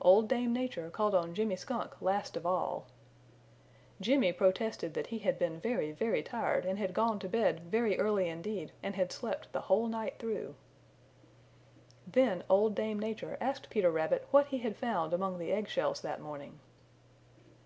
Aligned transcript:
Old 0.00 0.26
Dame 0.26 0.54
Nature 0.54 0.88
called 0.88 1.14
on 1.14 1.34
Jimmy 1.34 1.54
Skunk 1.54 2.00
last 2.00 2.34
of 2.34 2.46
all. 2.46 2.86
Jimmy 4.00 4.32
protested 4.32 4.94
that 4.94 5.08
he 5.08 5.18
had 5.18 5.38
been 5.38 5.60
very, 5.60 5.92
very 5.92 6.22
tired 6.22 6.64
and 6.64 6.78
had 6.78 6.94
gone 6.94 7.18
to 7.18 7.28
bed 7.28 7.60
very 7.60 7.98
early 7.98 8.26
indeed 8.26 8.72
and 8.82 8.94
had 8.96 9.12
slept 9.12 9.52
the 9.52 9.60
whole 9.60 9.86
night 9.86 10.18
through. 10.18 10.54
Then 12.06 12.42
Old 12.48 12.74
Dame 12.74 12.98
Nature 12.98 13.36
asked 13.38 13.68
Peter 13.68 13.90
Rabbit 13.90 14.26
what 14.30 14.46
he 14.46 14.56
had 14.60 14.78
found 14.78 15.12
among 15.12 15.36
the 15.36 15.52
egg 15.52 15.68
shells 15.68 16.00
that 16.00 16.22
morning. 16.22 16.58